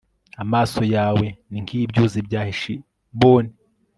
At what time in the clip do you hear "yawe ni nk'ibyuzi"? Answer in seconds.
0.95-2.19